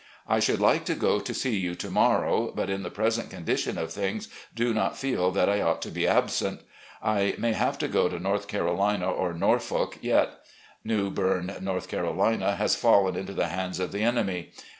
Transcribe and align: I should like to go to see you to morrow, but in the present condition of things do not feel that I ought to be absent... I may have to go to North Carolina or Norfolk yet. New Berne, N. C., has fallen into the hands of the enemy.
I 0.27 0.39
should 0.39 0.59
like 0.59 0.83
to 0.85 0.95
go 0.95 1.19
to 1.19 1.31
see 1.31 1.55
you 1.55 1.75
to 1.75 1.91
morrow, 1.91 2.51
but 2.55 2.71
in 2.71 2.81
the 2.81 2.89
present 2.89 3.29
condition 3.29 3.77
of 3.77 3.93
things 3.93 4.29
do 4.55 4.73
not 4.73 4.97
feel 4.97 5.29
that 5.29 5.47
I 5.47 5.61
ought 5.61 5.79
to 5.83 5.91
be 5.91 6.07
absent... 6.07 6.61
I 7.03 7.35
may 7.37 7.53
have 7.53 7.77
to 7.77 7.87
go 7.87 8.09
to 8.09 8.17
North 8.17 8.47
Carolina 8.47 9.11
or 9.11 9.35
Norfolk 9.35 9.99
yet. 10.01 10.39
New 10.83 11.11
Berne, 11.11 11.51
N. 11.51 11.81
C., 11.81 11.95
has 11.97 12.75
fallen 12.75 13.15
into 13.15 13.33
the 13.33 13.49
hands 13.49 13.79
of 13.79 13.91
the 13.91 14.01
enemy. 14.01 14.53